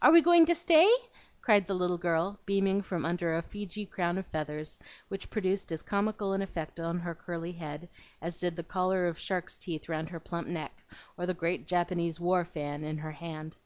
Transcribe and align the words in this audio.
"Are 0.00 0.12
we 0.12 0.20
going 0.22 0.46
to 0.46 0.54
stay?" 0.54 0.88
cried 1.42 1.66
the 1.66 1.74
little 1.74 1.98
girl, 1.98 2.38
beaming 2.46 2.80
from 2.80 3.04
under 3.04 3.34
a 3.34 3.42
Feejee 3.42 3.90
crown 3.90 4.18
of 4.18 4.24
feathers, 4.26 4.78
which 5.08 5.30
produced 5.30 5.72
as 5.72 5.82
comical 5.82 6.32
an 6.32 6.42
effect 6.42 6.78
upon 6.78 7.00
her 7.00 7.12
curly 7.12 7.50
head 7.50 7.88
as 8.22 8.38
did 8.38 8.54
the 8.54 8.62
collar 8.62 9.04
of 9.06 9.18
shark's 9.18 9.58
teeth 9.58 9.88
round 9.88 10.10
her 10.10 10.20
plump 10.20 10.46
neck 10.46 10.84
or 11.18 11.26
the 11.26 11.34
great 11.34 11.66
Japanese 11.66 12.20
war 12.20 12.44
fan 12.44 12.84
in 12.84 12.98
her 12.98 13.10
hand. 13.10 13.56